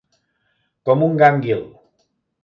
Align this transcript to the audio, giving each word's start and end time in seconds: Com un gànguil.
Com 0.89 1.03
un 1.07 1.19
gànguil. 1.23 1.61